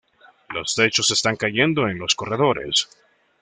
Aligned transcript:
Los 0.49 0.73
techos 0.73 1.11
están 1.11 1.35
cayendo 1.37 1.87
en 1.87 1.99
los 1.99 2.15
corredores. 2.15 2.87